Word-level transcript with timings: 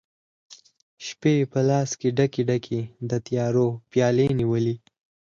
شپي 1.05 1.35
په 1.51 1.59
لاس 1.69 1.89
کې 1.99 2.09
ډکي، 2.17 2.43
ډکي، 2.49 2.81
د 3.09 3.11
تیارو 3.27 3.67
پیالې 3.91 4.27
نیولي 4.39 4.75